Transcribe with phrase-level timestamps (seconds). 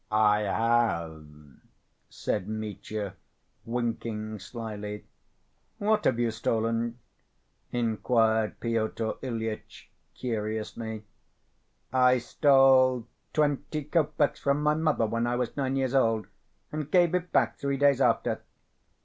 [0.09, 1.27] "I have,"
[2.09, 3.13] said Mitya,
[3.65, 5.05] winking slyly.
[5.77, 6.97] "What have you stolen?"
[7.71, 11.05] inquired Pyotr Ilyitch curiously.
[11.93, 16.25] "I stole twenty copecks from my mother when I was nine years old,
[16.71, 18.41] and gave it back three days after."